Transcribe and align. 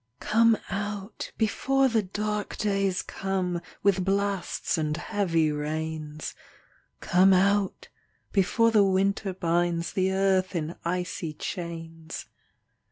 Come 0.19 0.57
out, 0.71 1.31
before 1.37 1.87
the 1.87 2.01
dark 2.01 2.57
days 2.57 3.03
come, 3.03 3.61
With 3.83 4.03
blasts 4.03 4.75
and 4.75 4.97
heavy 4.97 5.51
rains: 5.51 6.33
Come 7.01 7.33
out, 7.33 7.87
before 8.31 8.71
the 8.71 8.83
winter 8.83 9.31
binds 9.31 9.93
The 9.93 10.11
earth 10.11 10.55
in 10.55 10.75
icy 10.83 11.33
chains. 11.35 12.25